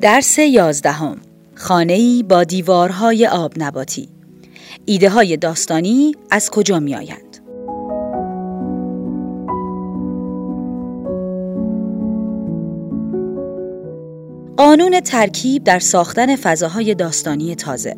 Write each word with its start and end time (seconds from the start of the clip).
درس 0.00 0.38
یازدهم 0.38 1.16
خانه‌ای 1.54 2.22
با 2.22 2.44
دیوارهای 2.44 3.26
آب 3.26 3.52
نباتی 3.56 4.08
ایده 4.84 5.10
های 5.10 5.36
داستانی 5.36 6.14
از 6.30 6.50
کجا 6.50 6.80
می 6.80 6.94
آیند؟ 6.94 7.36
قانون 14.56 15.00
ترکیب 15.00 15.64
در 15.64 15.78
ساختن 15.78 16.36
فضاهای 16.36 16.94
داستانی 16.94 17.54
تازه 17.54 17.96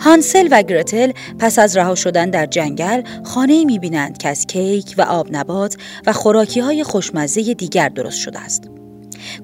هانسل 0.00 0.48
و 0.50 0.62
گرتل 0.62 1.12
پس 1.38 1.58
از 1.58 1.76
رها 1.76 1.94
شدن 1.94 2.30
در 2.30 2.46
جنگل 2.46 3.02
خانه 3.24 3.64
می 3.64 3.78
بینند 3.78 4.18
که 4.18 4.28
از 4.28 4.46
کیک 4.46 4.94
و 4.98 5.02
آب 5.02 5.28
نبات 5.30 5.76
و 6.06 6.12
خوراکی 6.12 6.60
های 6.60 6.84
خوشمزه 6.84 7.54
دیگر 7.54 7.88
درست 7.88 8.18
شده 8.18 8.38
است. 8.38 8.75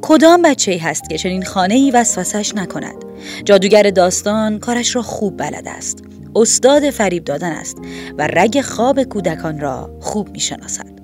کدام 0.03 0.43
بچه 0.43 0.73
ای 0.73 0.79
هست 0.79 1.11
که 1.11 1.19
چنین 1.19 1.45
خانه 1.45 1.75
ای 1.75 1.91
وسوسش 1.91 2.55
نکند؟ 2.55 3.05
جادوگر 3.45 3.83
داستان 3.83 4.59
کارش 4.59 4.97
را 4.97 5.03
خوب 5.03 5.37
بلد 5.37 5.69
است. 5.69 5.99
استاد 6.37 6.91
فریب 6.91 7.25
دادن 7.25 7.53
است 7.53 7.77
و 8.19 8.27
رگ 8.27 8.61
خواب 8.61 9.03
کودکان 9.03 9.61
را 9.61 9.99
خوب 10.01 10.31
می 10.31 10.41
شناسد. 10.41 11.03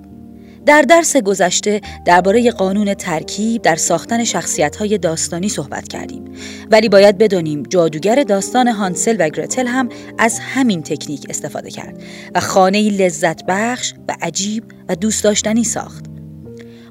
در 0.65 0.81
درس 0.81 1.17
گذشته 1.17 1.81
درباره 2.05 2.51
قانون 2.51 2.93
ترکیب 2.93 3.61
در 3.61 3.75
ساختن 3.75 4.23
های 4.79 4.97
داستانی 4.97 5.49
صحبت 5.49 5.87
کردیم. 5.87 6.25
ولی 6.71 6.89
باید 6.89 7.17
بدانیم 7.17 7.63
جادوگر 7.63 8.23
داستان 8.23 8.67
هانسل 8.67 9.15
و 9.19 9.29
گرتل 9.29 9.67
هم 9.67 9.89
از 10.17 10.39
همین 10.39 10.83
تکنیک 10.83 11.25
استفاده 11.29 11.71
کرد 11.71 12.01
و 12.35 12.39
خانه 12.39 12.89
لذت 12.89 13.45
بخش 13.47 13.93
و 14.07 14.15
عجیب 14.21 14.63
و 14.89 14.95
دوست 14.95 15.23
داشتنی 15.23 15.63
ساخت. 15.63 16.08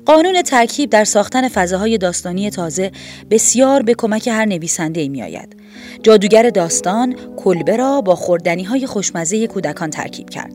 قانون 0.08 0.42
ترکیب 0.42 0.90
در 0.90 1.04
ساختن 1.04 1.48
فضاهای 1.48 1.98
داستانی 1.98 2.50
تازه 2.50 2.92
بسیار 3.30 3.82
به 3.82 3.94
کمک 3.94 4.28
هر 4.28 4.44
نویسنده 4.44 5.08
می 5.08 5.22
آید. 5.22 5.56
جادوگر 6.02 6.50
داستان 6.50 7.16
کلبه 7.36 7.76
را 7.76 8.00
با 8.00 8.14
خوردنی 8.14 8.62
های 8.62 8.86
خوشمزه 8.86 9.46
کودکان 9.46 9.90
ترکیب 9.90 10.30
کرد. 10.30 10.52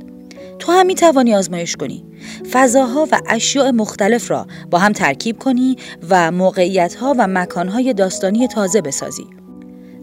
تو 0.59 0.71
هم 0.71 0.85
می 0.85 0.95
توانی 0.95 1.35
آزمایش 1.35 1.75
کنی. 1.75 2.05
فضاها 2.51 3.07
و 3.11 3.21
اشیاء 3.27 3.71
مختلف 3.71 4.31
را 4.31 4.47
با 4.71 4.79
هم 4.79 4.91
ترکیب 4.91 5.39
کنی 5.39 5.77
و 6.09 6.31
موقعیت 6.31 6.95
ها 6.95 7.15
و 7.17 7.27
مکان 7.27 7.67
های 7.67 7.93
داستانی 7.93 8.47
تازه 8.47 8.81
بسازی. 8.81 9.25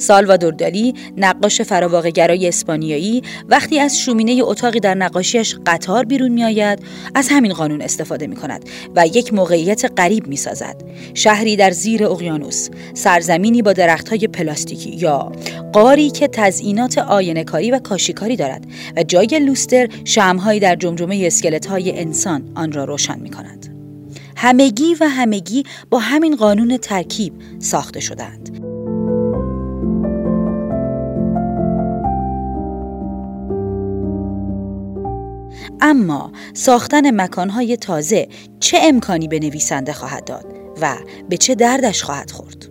سالوادور 0.01 0.53
دالی 0.53 0.95
نقاش 1.17 1.61
گرای 2.15 2.49
اسپانیایی 2.49 3.23
وقتی 3.49 3.79
از 3.79 4.01
شومینه 4.01 4.43
اتاقی 4.45 4.81
در 4.81 4.95
نقاشیش 4.95 5.57
قطار 5.67 6.05
بیرون 6.05 6.29
میآید 6.33 6.79
از 7.15 7.29
همین 7.31 7.53
قانون 7.53 7.83
استفاده 7.83 8.27
می 8.27 8.37
کند 8.37 8.65
و 8.97 9.07
یک 9.07 9.35
موقعیت 9.35 9.93
غریب 9.97 10.27
می 10.27 10.37
سازد 10.37 10.83
شهری 11.15 11.57
در 11.57 11.71
زیر 11.71 12.05
اقیانوس 12.05 12.69
سرزمینی 12.95 13.63
با 13.63 13.73
درختهای 13.73 14.29
پلاستیکی 14.29 14.91
یا 14.91 15.33
قاری 15.73 16.11
که 16.11 16.29
تزئینات 16.29 16.99
آینهکاری 16.99 17.71
و 17.71 17.79
کاشیکاری 17.79 18.37
دارد 18.37 18.67
و 18.97 19.03
جای 19.03 19.39
لوستر 19.47 19.89
شمهایی 20.05 20.61
در 20.61 20.77
جمجمه 20.77 21.23
اسکلت 21.27 21.67
های 21.67 21.99
انسان 22.01 22.43
آن 22.55 22.73
را 22.73 22.85
روشن 22.85 23.19
می 23.19 23.31
کند 23.31 23.67
همگی 24.37 24.95
و 25.01 25.05
همگی 25.05 25.65
با 25.91 25.99
همین 25.99 26.37
قانون 26.37 26.77
ترکیب 26.77 27.33
ساخته 27.59 28.01
شدند 28.01 28.61
اما 35.83 36.33
ساختن 36.55 37.21
مکانهای 37.21 37.77
تازه 37.77 38.29
چه 38.61 38.79
امکانی 38.83 39.29
به 39.29 39.39
نویسنده 39.39 39.93
خواهد 39.93 40.25
داد 40.25 40.47
و 40.83 40.97
به 41.29 41.37
چه 41.37 41.55
دردش 41.55 42.03
خواهد 42.03 42.31
خورد؟ 42.31 42.67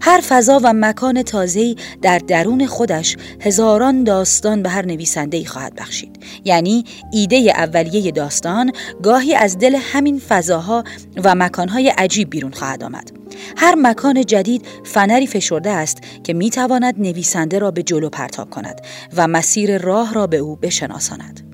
هر 0.00 0.20
فضا 0.28 0.60
و 0.64 0.72
مکان 0.72 1.22
تازه‌ای 1.22 1.76
در 2.02 2.18
درون 2.18 2.66
خودش 2.66 3.16
هزاران 3.40 4.04
داستان 4.04 4.62
به 4.62 4.68
هر 4.68 4.86
نویسنده‌ای 4.86 5.44
خواهد 5.44 5.74
بخشید. 5.74 6.18
یعنی 6.44 6.84
ایده 7.12 7.36
اولیه 7.36 8.10
داستان 8.10 8.72
گاهی 9.02 9.34
از 9.34 9.58
دل 9.58 9.74
همین 9.74 10.18
فضاها 10.18 10.84
و 11.24 11.34
مکانهای 11.34 11.88
عجیب 11.88 12.30
بیرون 12.30 12.52
خواهد 12.52 12.84
آمد. 12.84 13.10
هر 13.56 13.74
مکان 13.74 14.24
جدید 14.24 14.66
فنری 14.84 15.26
فشرده 15.26 15.70
است 15.70 15.98
که 16.24 16.34
می‌تواند 16.34 16.94
نویسنده 16.98 17.58
را 17.58 17.70
به 17.70 17.82
جلو 17.82 18.08
پرتاب 18.08 18.50
کند 18.50 18.80
و 19.16 19.28
مسیر 19.28 19.78
راه 19.78 20.14
را 20.14 20.26
به 20.26 20.36
او 20.36 20.56
بشناساند. 20.56 21.47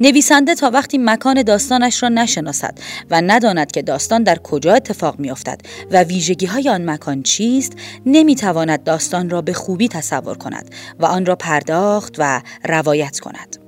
نویسنده 0.00 0.54
تا 0.54 0.70
وقتی 0.70 0.98
مکان 0.98 1.42
داستانش 1.42 2.02
را 2.02 2.08
نشناسد 2.08 2.78
و 3.10 3.20
نداند 3.20 3.72
که 3.72 3.82
داستان 3.82 4.22
در 4.22 4.38
کجا 4.38 4.74
اتفاق 4.74 5.18
میافتد 5.18 5.60
و 5.90 6.02
ویژگی 6.02 6.46
های 6.46 6.68
آن 6.68 6.90
مکان 6.90 7.22
چیست 7.22 7.72
نمی‌تواند 8.06 8.84
داستان 8.84 9.30
را 9.30 9.42
به 9.42 9.52
خوبی 9.52 9.88
تصور 9.88 10.36
کند 10.36 10.74
و 11.00 11.06
آن 11.06 11.26
را 11.26 11.36
پرداخت 11.36 12.14
و 12.18 12.42
روایت 12.64 13.20
کند. 13.20 13.63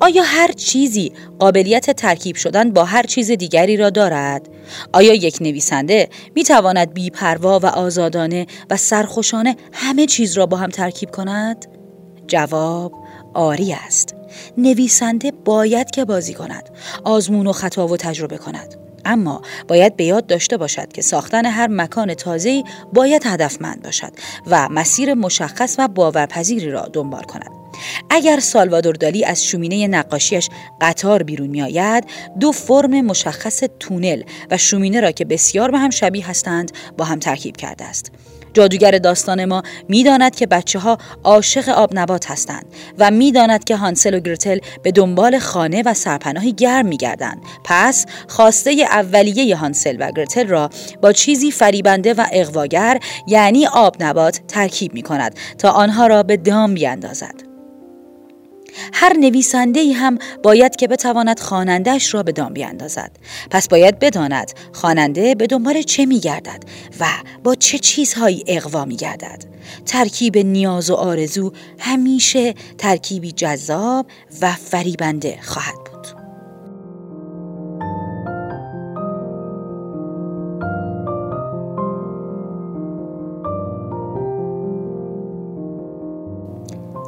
آیا 0.00 0.22
هر 0.22 0.52
چیزی 0.52 1.12
قابلیت 1.38 1.90
ترکیب 1.90 2.36
شدن 2.36 2.70
با 2.70 2.84
هر 2.84 3.02
چیز 3.02 3.30
دیگری 3.30 3.76
را 3.76 3.90
دارد؟ 3.90 4.48
آیا 4.92 5.14
یک 5.14 5.38
نویسنده 5.40 6.08
می 6.34 6.44
تواند 6.44 6.94
بیپروا 6.94 7.58
و 7.58 7.66
آزادانه 7.66 8.46
و 8.70 8.76
سرخوشانه 8.76 9.56
همه 9.72 10.06
چیز 10.06 10.38
را 10.38 10.46
با 10.46 10.56
هم 10.56 10.70
ترکیب 10.70 11.10
کند؟ 11.10 11.66
جواب 12.26 12.92
آری 13.34 13.72
است. 13.72 14.14
نویسنده 14.58 15.32
باید 15.44 15.90
که 15.90 16.04
بازی 16.04 16.34
کند، 16.34 16.70
آزمون 17.04 17.46
و 17.46 17.52
خطا 17.52 17.86
و 17.88 17.96
تجربه 17.96 18.38
کند. 18.38 18.74
اما 19.04 19.42
باید 19.68 19.96
به 19.96 20.04
یاد 20.04 20.26
داشته 20.26 20.56
باشد 20.56 20.92
که 20.92 21.02
ساختن 21.02 21.46
هر 21.46 21.66
مکان 21.66 22.14
تازه‌ای 22.14 22.64
باید 22.92 23.26
هدفمند 23.26 23.82
باشد 23.82 24.12
و 24.46 24.68
مسیر 24.68 25.14
مشخص 25.14 25.76
و 25.78 25.88
باورپذیری 25.88 26.70
را 26.70 26.88
دنبال 26.92 27.22
کند. 27.22 27.50
اگر 28.10 28.40
سالوادور 28.40 28.94
دالی 28.94 29.24
از 29.24 29.44
شومینه 29.44 29.86
نقاشیش 29.86 30.48
قطار 30.80 31.22
بیرون 31.22 31.48
می 31.48 31.62
آید 31.62 32.04
دو 32.40 32.52
فرم 32.52 33.00
مشخص 33.00 33.62
تونل 33.80 34.22
و 34.50 34.56
شومینه 34.56 35.00
را 35.00 35.10
که 35.10 35.24
بسیار 35.24 35.70
به 35.70 35.78
هم 35.78 35.90
شبیه 35.90 36.30
هستند 36.30 36.72
با 36.98 37.04
هم 37.04 37.18
ترکیب 37.18 37.56
کرده 37.56 37.84
است. 37.84 38.12
جادوگر 38.54 38.90
داستان 38.90 39.44
ما 39.44 39.62
می‌داند 39.88 40.36
که 40.36 40.46
بچه 40.46 40.78
ها 40.78 40.98
عاشق 41.24 41.68
آب 41.68 41.90
نبات 41.98 42.30
هستند 42.30 42.66
و 42.98 43.10
می‌داند 43.10 43.64
که 43.64 43.76
هانسل 43.76 44.14
و 44.14 44.20
گرتل 44.20 44.58
به 44.82 44.92
دنبال 44.92 45.38
خانه 45.38 45.82
و 45.86 45.94
سرپناهی 45.94 46.52
گرم 46.52 46.86
میگردند. 46.86 47.42
پس 47.64 48.06
خواسته 48.28 48.70
اولیه 48.70 49.56
هانسل 49.56 49.96
و 50.00 50.12
گرتل 50.12 50.48
را 50.48 50.70
با 51.02 51.12
چیزی 51.12 51.50
فریبنده 51.50 52.14
و 52.14 52.26
اقواگر 52.32 53.00
یعنی 53.26 53.66
آب 53.66 54.02
نبات 54.02 54.40
ترکیب 54.48 54.94
می 54.94 55.02
کند 55.02 55.34
تا 55.58 55.70
آنها 55.70 56.06
را 56.06 56.22
به 56.22 56.36
دام 56.36 56.74
بیاندازد. 56.74 57.47
هر 58.92 59.12
نویسنده 59.12 59.80
ای 59.80 59.92
هم 59.92 60.18
باید 60.42 60.76
که 60.76 60.88
بتواند 60.88 61.40
خوانندهش 61.40 62.14
را 62.14 62.22
به 62.22 62.32
دام 62.32 62.52
بیاندازد. 62.52 63.10
پس 63.50 63.68
باید 63.68 63.98
بداند 63.98 64.52
خواننده 64.72 65.34
به 65.34 65.46
دنبال 65.46 65.82
چه 65.82 66.06
میگردد 66.06 66.64
و 67.00 67.06
با 67.44 67.54
چه 67.54 67.78
چیزهایی 67.78 68.44
اقوا 68.46 68.84
میگردد. 68.84 69.44
ترکیب 69.86 70.38
نیاز 70.38 70.90
و 70.90 70.94
آرزو 70.94 71.52
همیشه 71.78 72.54
ترکیبی 72.78 73.32
جذاب 73.32 74.06
و 74.40 74.52
فریبنده 74.52 75.38
خواهد 75.42 75.74
بود. 75.74 76.06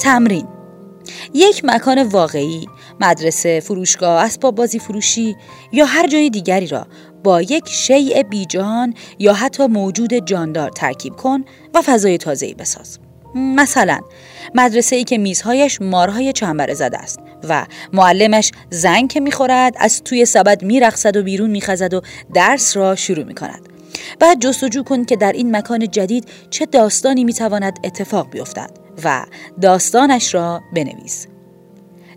تمرین 0.01 0.60
یک 1.35 1.65
مکان 1.65 2.03
واقعی، 2.03 2.67
مدرسه، 3.01 3.61
فروشگاه، 3.61 4.25
اسباب 4.25 4.55
بازی 4.55 4.79
فروشی 4.79 5.37
یا 5.73 5.85
هر 5.85 6.07
جای 6.07 6.31
دیگری 6.31 6.67
را 6.67 6.87
با 7.25 7.43
یک 7.43 7.69
شیء 7.69 8.23
بیجان 8.23 8.95
یا 9.19 9.33
حتی 9.33 9.67
موجود 9.67 10.15
جاندار 10.15 10.71
ترکیب 10.71 11.17
کن 11.17 11.45
و 11.75 11.83
فضای 11.83 12.19
تازه‌ای 12.19 12.55
بساز. 12.55 12.99
مثلا 13.35 14.01
مدرسه 14.55 14.97
ای 14.97 15.05
که 15.05 15.19
میزهایش 15.19 15.81
مارهای 15.81 16.33
چنبره 16.33 16.75
زده 16.75 16.99
است 16.99 17.19
و 17.49 17.67
معلمش 17.93 18.53
زنگ 18.71 19.11
که 19.11 19.21
می‌خورد 19.21 19.75
از 19.79 20.03
توی 20.03 20.25
سبد 20.25 20.63
میرقصد 20.63 21.17
و 21.17 21.23
بیرون 21.23 21.51
میخزد 21.51 21.95
و 21.95 22.01
درس 22.35 22.77
را 22.77 22.97
شروع 22.97 23.25
می‌کند 23.25 23.70
بعد 24.21 24.41
جستجو 24.41 24.83
کن 24.83 25.05
که 25.05 25.17
در 25.17 25.33
این 25.33 25.57
مکان 25.57 25.89
جدید 25.89 26.29
چه 26.51 26.67
داستانی 26.67 27.25
می‌تواند 27.25 27.79
اتفاق 27.85 28.31
بیفتد 28.31 28.71
و 29.05 29.27
داستانش 29.61 30.35
را 30.35 30.61
بنویس. 30.75 31.27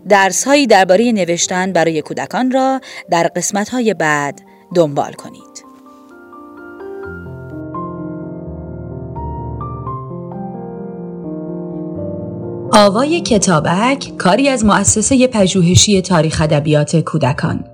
درس 0.08 0.44
هایی 0.44 0.66
درباره 0.66 1.12
نوشتن 1.12 1.72
برای 1.72 2.02
کودکان 2.02 2.50
را 2.50 2.80
در 3.10 3.30
قسمت 3.36 3.68
های 3.68 3.94
بعد 3.94 4.40
دنبال 4.74 5.12
کنید. 5.12 5.64
آوای 12.72 13.20
کتابک 13.20 14.16
کاری 14.18 14.48
از 14.48 14.64
مؤسسه 14.64 15.26
پژوهشی 15.26 16.02
تاریخ 16.02 16.40
ادبیات 16.40 16.96
کودکان 16.96 17.73